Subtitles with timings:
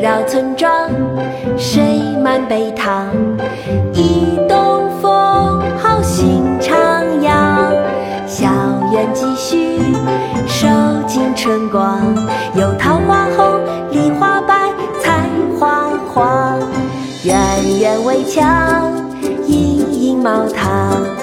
[0.00, 0.88] 绕村庄，
[1.56, 1.82] 水
[2.22, 3.08] 满陂塘。
[3.92, 6.70] 一东风，好心徜
[7.20, 7.28] 徉。
[8.26, 8.46] 校
[8.92, 9.80] 园继续，
[10.46, 10.68] 收
[11.06, 12.00] 尽春光。
[12.54, 13.60] 有桃花红，
[13.90, 14.70] 梨花白，
[15.00, 15.28] 菜
[15.58, 16.58] 花黄。
[17.24, 17.36] 远
[17.80, 18.92] 远围墙，
[19.46, 21.17] 隐隐茅堂。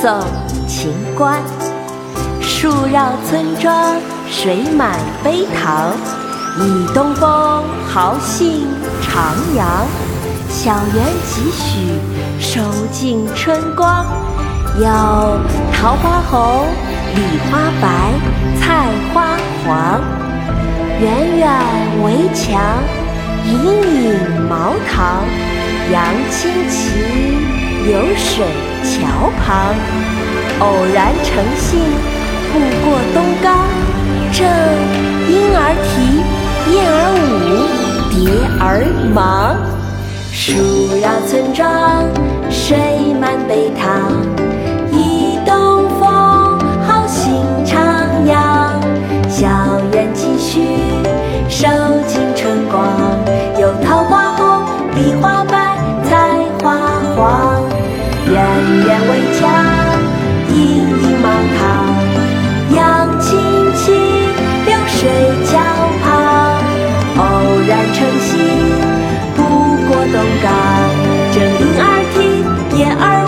[0.00, 0.08] 宋·
[0.68, 1.42] 秦观。
[2.40, 3.96] 树绕村庄，
[4.30, 5.90] 水满陂塘。
[6.60, 8.68] 倚东风，豪兴
[9.02, 9.64] 徜徉。
[10.48, 11.98] 小园几许，
[12.38, 12.60] 收
[12.92, 14.06] 尽春光。
[14.78, 14.86] 有
[15.72, 16.66] 桃花红，
[17.16, 17.20] 李
[17.50, 18.12] 花白，
[18.60, 20.00] 菜花黄。
[21.00, 21.50] 远远
[22.04, 22.62] 围墙，
[23.44, 23.50] 隐
[24.04, 25.24] 隐茅堂。
[25.90, 27.47] 杨清奇，
[27.84, 28.44] 流水
[28.82, 29.74] 桥旁。
[30.60, 31.78] 偶然乘兴，
[32.52, 33.46] 步过东冈。
[34.32, 34.46] 正
[35.28, 36.22] 莺儿啼，
[36.72, 37.66] 燕儿舞，
[38.10, 38.16] 蝶
[38.60, 39.56] 儿忙。
[40.32, 40.52] 树
[41.00, 42.04] 绕村庄，
[42.50, 42.76] 水
[43.20, 44.47] 满陂塘。
[73.00, 73.27] I.